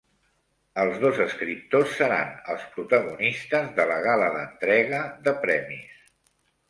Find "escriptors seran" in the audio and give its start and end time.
1.25-2.33